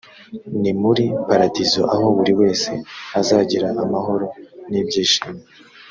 [0.61, 2.71] ni muri paradizo aho buri wese
[3.19, 4.25] azagira amahoro
[4.71, 5.41] n ibyishimo